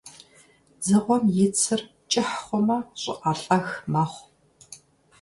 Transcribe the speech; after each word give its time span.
Дзыгъуэм 0.79 1.23
и 1.45 1.47
цыр 1.59 1.81
кӀыр 2.09 2.27
хъумэ, 2.43 2.77
щӀыӀэлӀэх 3.01 3.67
мэхъу. 3.91 4.27